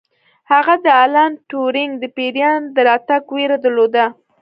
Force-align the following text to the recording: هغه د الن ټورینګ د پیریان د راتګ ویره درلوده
هغه 0.51 0.75
د 0.85 0.87
الن 1.03 1.31
ټورینګ 1.49 1.91
د 1.99 2.03
پیریان 2.17 2.61
د 2.75 2.77
راتګ 2.87 3.23
ویره 3.33 3.57
درلوده 3.65 4.05